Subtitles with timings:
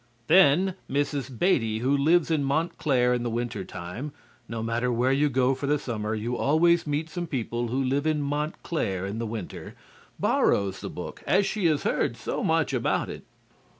[0.25, 1.37] Then Mrs.
[1.37, 4.13] Beatty, who lives in Montclair in the winter time
[4.49, 8.07] (no matter where you go for the summer, you always meet some people who live
[8.07, 9.75] in Montclair in the winter),
[10.19, 13.25] borrows the book, as she has heard so much about it.